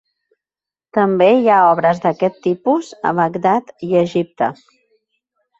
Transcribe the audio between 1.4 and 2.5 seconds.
hi ha obres d'aquest